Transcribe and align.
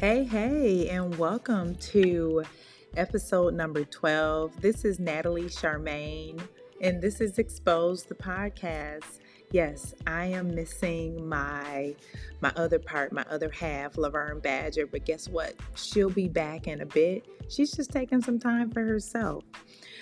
Hey, 0.00 0.24
hey, 0.24 0.88
and 0.88 1.18
welcome 1.18 1.74
to 1.74 2.42
episode 2.96 3.52
number 3.52 3.84
12. 3.84 4.58
This 4.62 4.86
is 4.86 4.98
Natalie 4.98 5.42
Charmaine, 5.42 6.40
and 6.80 7.02
this 7.02 7.20
is 7.20 7.38
Exposed 7.38 8.08
the 8.08 8.14
Podcast. 8.14 9.18
Yes, 9.52 9.94
I 10.06 10.26
am 10.26 10.54
missing 10.54 11.28
my 11.28 11.96
my 12.40 12.52
other 12.56 12.78
part, 12.78 13.12
my 13.12 13.24
other 13.28 13.50
half, 13.50 13.98
Laverne 13.98 14.38
Badger, 14.38 14.86
but 14.86 15.04
guess 15.04 15.28
what? 15.28 15.54
She'll 15.74 16.08
be 16.08 16.28
back 16.28 16.68
in 16.68 16.80
a 16.80 16.86
bit. 16.86 17.26
She's 17.48 17.72
just 17.72 17.90
taking 17.90 18.22
some 18.22 18.38
time 18.38 18.70
for 18.70 18.82
herself. 18.84 19.44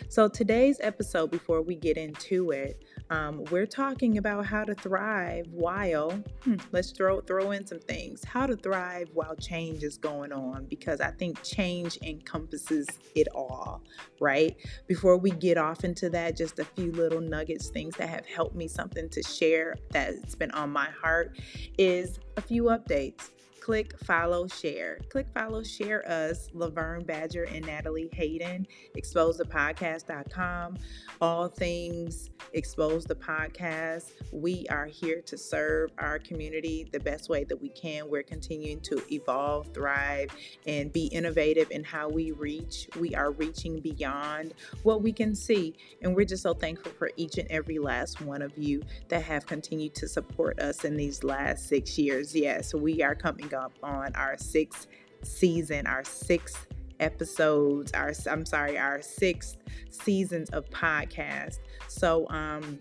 So 0.09 0.29
today's 0.29 0.79
episode, 0.81 1.31
before 1.31 1.63
we 1.63 1.75
get 1.75 1.97
into 1.97 2.51
it, 2.51 2.85
um, 3.11 3.45
we're 3.51 3.67
talking 3.67 4.19
about 4.19 4.45
how 4.45 4.65
to 4.65 4.75
thrive 4.75 5.47
while 5.51 6.11
hmm, 6.43 6.57
let's 6.73 6.93
throw 6.93 7.21
throw 7.23 7.53
in 7.53 7.67
some 7.67 7.81
things. 7.81 8.23
How 8.25 8.47
to 8.47 8.55
thrive 8.55 9.09
while 9.15 9.35
change 9.35 9.83
is 9.83 9.97
going 9.97 10.31
on 10.31 10.67
because 10.67 11.01
I 11.01 11.11
think 11.13 11.43
change 11.43 11.99
encompasses 12.03 12.87
it 13.15 13.29
all, 13.35 13.83
right? 14.21 14.57
Before 14.87 15.17
we 15.17 15.31
get 15.31 15.57
off 15.57 15.85
into 15.85 16.11
that, 16.11 16.37
just 16.37 16.59
a 16.59 16.65
few 16.65 16.93
little 16.93 17.21
nuggets, 17.21 17.69
things 17.69 17.97
that 17.97 18.09
have 18.09 18.27
helped 18.27 18.55
me, 18.55 18.69
something 18.69 19.09
to 19.09 19.23
share 19.39 19.77
that's 19.91 20.35
been 20.35 20.51
on 20.53 20.71
my 20.71 20.87
heart 20.87 21.39
is 21.79 22.19
a 22.37 22.41
few 22.41 22.65
updates 22.65 23.31
click 23.69 23.99
follow 23.99 24.47
share. 24.47 24.99
Click 25.11 25.27
follow 25.35 25.63
share 25.63 26.03
us 26.11 26.49
laverne 26.55 27.05
badger 27.05 27.45
and 27.45 27.67
natalie 27.67 28.09
hayden 28.15 28.67
exposedthepodcast.com 28.97 30.79
all 31.21 31.49
things 31.49 32.31
expose 32.55 33.05
the 33.05 33.15
podcast. 33.15 34.13
We 34.33 34.65
are 34.71 34.87
here 34.87 35.21
to 35.27 35.37
serve 35.37 35.91
our 35.99 36.19
community 36.19 36.89
the 36.91 37.01
best 37.01 37.29
way 37.29 37.45
that 37.45 37.61
we 37.61 37.69
can. 37.69 38.09
We're 38.09 38.23
continuing 38.23 38.81
to 38.81 39.03
evolve 39.13 39.75
thrive 39.75 40.31
and 40.67 40.91
be 40.91 41.09
innovative 41.09 41.71
in 41.71 41.85
how 41.85 42.09
we 42.09 42.33
reach. 42.33 42.89
We 42.99 43.15
are 43.15 43.33
reaching 43.33 43.81
beyond 43.81 44.55
what 44.83 45.03
we 45.03 45.13
can 45.13 45.35
see 45.35 45.75
and 46.01 46.17
we're 46.17 46.25
just 46.25 46.43
so 46.43 46.55
thankful 46.55 46.93
for 46.93 47.11
each 47.17 47.37
and 47.37 47.51
every 47.51 47.79
last 47.79 48.23
one 48.23 48.41
of 48.41 48.57
you 48.57 48.81
that 49.09 49.25
have 49.25 49.45
continued 49.45 49.95
to 49.97 50.09
support 50.09 50.59
us 50.59 50.85
in 50.85 50.97
these 50.97 51.23
last 51.23 51.69
six 51.69 51.99
years. 51.99 52.35
Yes 52.35 52.73
we 52.79 53.03
are 53.03 53.15
coming 53.15 53.53
up 53.59 53.73
on 53.83 54.15
our 54.15 54.37
sixth 54.39 54.87
season, 55.23 55.87
our 55.87 56.05
sixth 56.05 56.67
episodes, 57.01 57.93
our 57.93 58.13
I'm 58.31 58.47
sorry, 58.47 58.79
our 58.79 59.03
sixth 59.03 59.57
seasons 59.91 60.51
of 60.51 60.69
podcast. 60.71 61.59
So 61.89 62.29
um 62.31 62.79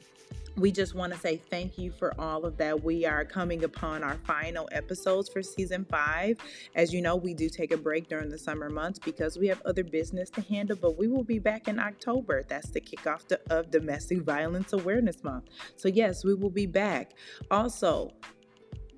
we 0.57 0.71
just 0.71 0.95
want 0.95 1.13
to 1.13 1.19
say 1.19 1.37
thank 1.37 1.77
you 1.77 1.91
for 1.91 2.19
all 2.19 2.43
of 2.43 2.57
that. 2.57 2.83
We 2.83 3.05
are 3.05 3.23
coming 3.23 3.63
upon 3.63 4.03
our 4.03 4.15
final 4.25 4.67
episodes 4.71 5.29
for 5.29 5.43
season 5.43 5.85
five. 5.85 6.39
As 6.75 6.91
you 6.91 7.01
know, 7.01 7.15
we 7.15 7.35
do 7.35 7.47
take 7.47 7.71
a 7.71 7.77
break 7.77 8.09
during 8.09 8.29
the 8.29 8.39
summer 8.39 8.69
months 8.69 8.97
because 8.97 9.37
we 9.37 9.47
have 9.47 9.61
other 9.65 9.83
business 9.83 10.31
to 10.31 10.41
handle, 10.41 10.75
but 10.75 10.97
we 10.97 11.07
will 11.07 11.23
be 11.23 11.37
back 11.37 11.67
in 11.67 11.79
October. 11.79 12.43
That's 12.47 12.69
the 12.71 12.81
kickoff 12.81 13.27
to, 13.27 13.39
of 13.51 13.69
Domestic 13.69 14.21
Violence 14.21 14.73
Awareness 14.73 15.23
Month. 15.23 15.49
So, 15.75 15.89
yes, 15.89 16.25
we 16.25 16.33
will 16.33 16.49
be 16.49 16.65
back. 16.65 17.11
Also, 17.51 18.11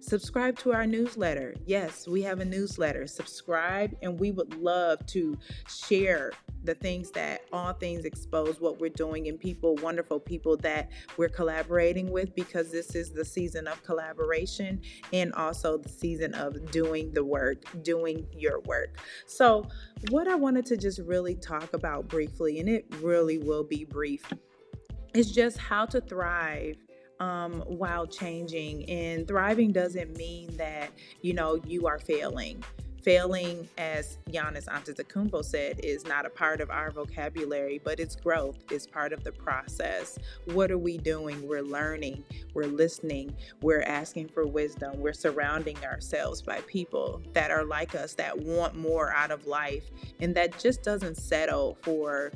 Subscribe 0.10 0.58
to 0.58 0.74
our 0.74 0.88
newsletter. 0.88 1.54
Yes, 1.68 2.08
we 2.08 2.24
have 2.24 2.40
a 2.40 2.46
newsletter. 2.46 3.06
Subscribe, 3.06 3.96
and 4.02 4.20
we 4.20 4.32
would 4.32 4.56
love 4.56 5.06
to 5.06 5.38
share 5.68 6.32
the 6.64 6.74
things 6.74 7.12
that 7.12 7.42
all 7.54 7.74
things 7.74 8.06
expose 8.06 8.60
what 8.60 8.80
we're 8.80 8.90
doing 8.90 9.28
and 9.28 9.40
people, 9.40 9.76
wonderful 9.84 10.20
people 10.20 10.58
that 10.58 10.90
we're 11.18 11.30
collaborating 11.30 12.10
with 12.10 12.34
because 12.34 12.72
this 12.72 12.96
is 12.96 13.12
the 13.12 13.24
season 13.24 13.68
of 13.68 13.84
collaboration 13.84 14.82
and 15.14 15.32
also 15.34 15.78
the 15.78 15.90
season 15.90 16.34
of 16.34 16.72
doing 16.72 17.14
the 17.14 17.24
work, 17.24 17.62
doing 17.84 18.26
your 18.36 18.62
work. 18.62 18.98
So, 19.28 19.68
what 20.10 20.28
I 20.28 20.34
wanted 20.34 20.66
to 20.66 20.78
just 20.78 21.02
really 21.02 21.36
talk 21.36 21.76
about 21.76 22.08
briefly, 22.08 22.60
and 22.60 22.68
it 22.68 22.92
really 23.00 23.38
will 23.38 23.64
be 23.64 23.86
brief, 23.86 24.24
is 25.14 25.32
just 25.32 25.60
how 25.60 25.86
to 25.86 26.02
thrive 26.02 26.78
um, 27.20 27.62
while 27.68 28.08
changing. 28.08 28.90
And 28.90 29.28
thriving 29.28 29.72
doesn't 29.72 30.18
mean 30.18 30.56
that, 30.58 30.92
you 31.22 31.34
know, 31.34 31.60
you 31.66 31.88
are 31.88 32.00
failing. 32.00 32.64
Failing, 33.02 33.68
as 33.78 34.18
Giannis 34.30 34.66
Antetokounmpo 34.66 35.44
said, 35.44 35.80
is 35.82 36.06
not 36.06 36.26
a 36.26 36.30
part 36.30 36.60
of 36.60 36.70
our 36.70 36.92
vocabulary, 36.92 37.80
but 37.82 37.98
it's 37.98 38.16
growth. 38.16 38.58
It's 38.70 38.86
part 38.86 39.14
of 39.14 39.24
the 39.24 39.32
process. 39.32 40.20
What 40.46 40.70
are 40.70 40.78
we 40.78 40.98
doing? 40.98 41.48
We're 41.48 41.64
learning. 41.64 42.26
We're 42.54 42.66
listening. 42.68 43.34
We're 43.62 43.84
asking 43.84 44.28
for 44.28 44.46
wisdom. 44.46 45.00
We're 45.00 45.14
surrounding 45.14 45.78
ourselves 45.86 46.42
by 46.42 46.60
people 46.62 47.22
that 47.34 47.52
are 47.52 47.64
like 47.64 47.96
us, 47.96 48.16
that 48.16 48.38
want 48.38 48.76
more 48.76 49.14
out 49.14 49.32
of 49.32 49.48
life, 49.48 49.90
and 50.20 50.36
that 50.36 50.60
just 50.60 50.84
doesn't 50.84 51.16
settle 51.16 51.78
for 51.82 52.34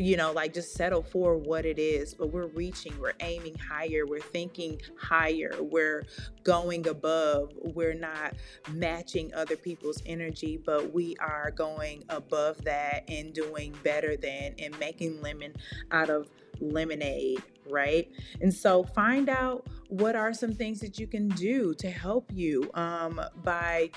you 0.00 0.16
know, 0.16 0.32
like 0.32 0.54
just 0.54 0.72
settle 0.72 1.02
for 1.02 1.36
what 1.36 1.66
it 1.66 1.78
is. 1.78 2.14
But 2.14 2.32
we're 2.32 2.46
reaching, 2.46 2.98
we're 2.98 3.12
aiming 3.20 3.56
higher, 3.56 4.06
we're 4.06 4.20
thinking 4.20 4.80
higher, 4.98 5.52
we're 5.60 6.06
going 6.42 6.88
above. 6.88 7.52
We're 7.74 7.94
not 7.94 8.34
matching 8.72 9.32
other 9.34 9.56
people's 9.56 10.02
energy, 10.06 10.56
but 10.56 10.92
we 10.92 11.16
are 11.18 11.50
going 11.50 12.04
above 12.08 12.62
that 12.64 13.04
and 13.08 13.32
doing 13.34 13.74
better 13.82 14.16
than 14.16 14.54
and 14.58 14.78
making 14.78 15.20
lemon 15.20 15.54
out 15.90 16.10
of 16.10 16.28
lemonade, 16.60 17.42
right? 17.68 18.10
And 18.40 18.52
so 18.52 18.84
find 18.84 19.28
out 19.28 19.66
what 19.88 20.14
are 20.14 20.32
some 20.32 20.52
things 20.52 20.80
that 20.80 20.98
you 20.98 21.06
can 21.06 21.28
do 21.28 21.74
to 21.74 21.90
help 21.90 22.30
you 22.32 22.70
um, 22.74 23.20
by 23.42 23.90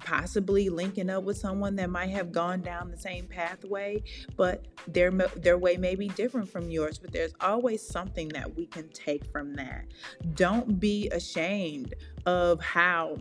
possibly 0.00 0.68
linking 0.68 1.08
up 1.08 1.24
with 1.24 1.38
someone 1.38 1.74
that 1.76 1.90
might 1.90 2.10
have 2.10 2.32
gone 2.32 2.60
down 2.60 2.90
the 2.90 2.98
same 2.98 3.26
pathway, 3.26 4.02
but 4.36 4.66
their 4.86 5.10
their 5.10 5.58
way 5.58 5.76
may 5.76 5.94
be 5.94 6.08
different 6.08 6.48
from 6.48 6.70
yours. 6.70 6.98
But 6.98 7.12
there's 7.12 7.34
always 7.40 7.86
something 7.86 8.28
that 8.28 8.54
we 8.54 8.66
can 8.66 8.88
take 8.90 9.24
from 9.32 9.54
that. 9.54 9.86
Don't 10.34 10.78
be 10.78 11.08
ashamed 11.10 11.94
of 12.26 12.60
how 12.60 13.18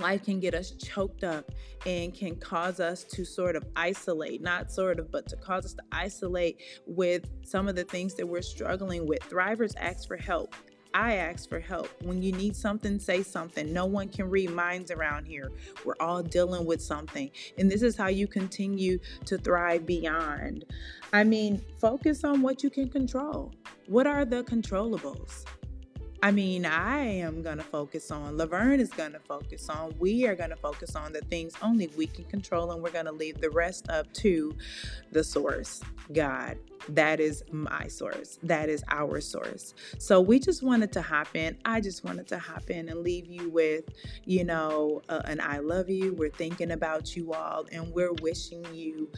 life 0.00 0.24
can 0.24 0.40
get 0.40 0.54
us 0.54 0.72
choked 0.72 1.24
up 1.24 1.50
and 1.86 2.14
can 2.14 2.36
cause 2.36 2.80
us 2.80 3.04
to 3.04 3.24
sort 3.24 3.56
of 3.56 3.64
isolate, 3.76 4.42
not 4.42 4.72
sort 4.72 4.98
of, 4.98 5.10
but 5.10 5.28
to 5.28 5.36
cause 5.36 5.64
us 5.64 5.74
to 5.74 5.82
isolate 5.92 6.60
with 6.86 7.28
some 7.44 7.68
of 7.68 7.76
the 7.76 7.84
things 7.84 8.14
that 8.14 8.26
we're 8.26 8.42
struggling 8.42 9.06
with. 9.06 9.20
Thrivers 9.28 9.74
ask 9.78 10.08
for 10.08 10.16
help. 10.16 10.54
I 10.92 11.14
ask 11.14 11.48
for 11.48 11.60
help. 11.60 11.88
When 12.02 12.20
you 12.20 12.32
need 12.32 12.56
something, 12.56 12.98
say 12.98 13.22
something. 13.22 13.72
No 13.72 13.86
one 13.86 14.08
can 14.08 14.28
read 14.28 14.50
minds 14.50 14.90
around 14.90 15.26
here. 15.26 15.52
We're 15.84 15.94
all 16.00 16.22
dealing 16.22 16.66
with 16.66 16.82
something. 16.82 17.30
And 17.58 17.70
this 17.70 17.82
is 17.82 17.96
how 17.96 18.08
you 18.08 18.26
continue 18.26 18.98
to 19.26 19.38
thrive 19.38 19.86
beyond. 19.86 20.64
I 21.12 21.22
mean, 21.22 21.62
focus 21.78 22.24
on 22.24 22.42
what 22.42 22.64
you 22.64 22.70
can 22.70 22.88
control. 22.88 23.52
What 23.86 24.06
are 24.08 24.24
the 24.24 24.42
controllables? 24.42 25.44
I 26.22 26.32
mean, 26.32 26.66
I 26.66 27.00
am 27.00 27.40
going 27.40 27.56
to 27.56 27.64
focus 27.64 28.10
on, 28.10 28.36
Laverne 28.36 28.78
is 28.78 28.90
going 28.90 29.12
to 29.12 29.18
focus 29.20 29.70
on, 29.70 29.94
we 29.98 30.26
are 30.26 30.34
going 30.34 30.50
to 30.50 30.56
focus 30.56 30.94
on 30.94 31.14
the 31.14 31.22
things 31.22 31.54
only 31.62 31.86
we 31.96 32.06
can 32.06 32.24
control, 32.24 32.72
and 32.72 32.82
we're 32.82 32.90
going 32.90 33.06
to 33.06 33.12
leave 33.12 33.40
the 33.40 33.48
rest 33.48 33.88
up 33.88 34.12
to 34.14 34.54
the 35.12 35.24
source, 35.24 35.80
God. 36.12 36.58
That 36.90 37.20
is 37.20 37.42
my 37.50 37.86
source. 37.88 38.38
That 38.42 38.68
is 38.68 38.84
our 38.90 39.20
source. 39.20 39.74
So 39.98 40.20
we 40.20 40.38
just 40.38 40.62
wanted 40.62 40.92
to 40.92 41.02
hop 41.02 41.34
in. 41.34 41.56
I 41.64 41.80
just 41.80 42.04
wanted 42.04 42.28
to 42.28 42.38
hop 42.38 42.68
in 42.68 42.90
and 42.90 43.00
leave 43.00 43.26
you 43.26 43.48
with, 43.48 43.84
you 44.26 44.44
know, 44.44 45.00
uh, 45.08 45.22
an 45.24 45.40
I 45.40 45.58
love 45.58 45.88
you. 45.88 46.12
We're 46.14 46.30
thinking 46.30 46.72
about 46.72 47.16
you 47.16 47.32
all, 47.32 47.64
and 47.72 47.92
we're 47.94 48.14
wishing 48.20 48.66
you 48.74 49.10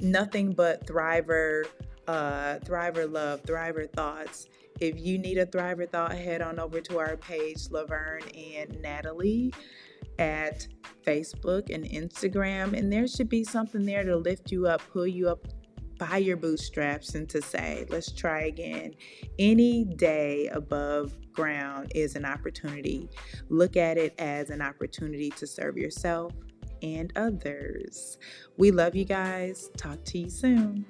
nothing 0.00 0.52
but 0.52 0.86
thriver, 0.86 1.64
uh, 2.08 2.60
thriver 2.64 3.10
love, 3.12 3.42
thriver 3.42 3.90
thoughts 3.92 4.48
if 4.80 4.98
you 4.98 5.18
need 5.18 5.38
a 5.38 5.46
Thriver 5.46 5.88
Thought, 5.90 6.12
head 6.12 6.42
on 6.42 6.58
over 6.58 6.80
to 6.80 6.98
our 6.98 7.16
page, 7.16 7.70
Laverne 7.70 8.28
and 8.36 8.80
Natalie, 8.80 9.52
at 10.18 10.66
Facebook 11.06 11.74
and 11.74 11.84
Instagram. 11.84 12.76
And 12.76 12.92
there 12.92 13.06
should 13.06 13.28
be 13.28 13.44
something 13.44 13.84
there 13.84 14.04
to 14.04 14.16
lift 14.16 14.50
you 14.50 14.66
up, 14.66 14.82
pull 14.92 15.06
you 15.06 15.28
up 15.28 15.46
by 15.98 16.18
your 16.18 16.36
bootstraps, 16.36 17.14
and 17.14 17.28
to 17.30 17.40
say, 17.40 17.86
let's 17.88 18.12
try 18.12 18.42
again. 18.42 18.94
Any 19.38 19.84
day 19.84 20.48
above 20.48 21.14
ground 21.32 21.92
is 21.94 22.16
an 22.16 22.24
opportunity. 22.24 23.08
Look 23.48 23.76
at 23.76 23.96
it 23.96 24.14
as 24.18 24.50
an 24.50 24.60
opportunity 24.60 25.30
to 25.30 25.46
serve 25.46 25.76
yourself 25.76 26.32
and 26.82 27.12
others. 27.16 28.18
We 28.58 28.70
love 28.70 28.94
you 28.94 29.04
guys. 29.04 29.70
Talk 29.76 30.04
to 30.06 30.18
you 30.18 30.30
soon. 30.30 30.86